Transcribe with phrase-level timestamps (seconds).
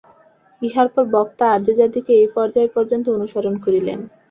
[0.61, 3.99] ইহার পর বক্তা আর্যজাতিকে এই পর্যায় পর্যন্ত অনুসরণ করিলেন।